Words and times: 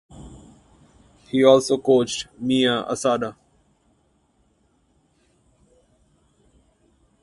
He 1.27 1.43
also 1.43 1.77
coached 1.77 2.25
Mai 2.39 2.63
Asada. 2.91 3.35